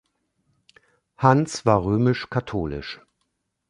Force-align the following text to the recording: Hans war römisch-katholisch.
Hans 1.15 1.63
war 1.67 1.83
römisch-katholisch. 1.83 3.01